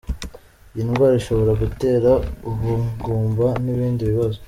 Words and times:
Iyi 0.73 0.83
ndwara 0.87 1.15
ishobora 1.21 1.51
gutera 1.63 2.11
ubugumba 2.49 3.47
n’ibindi 3.63 4.01
bibazo. 4.11 4.37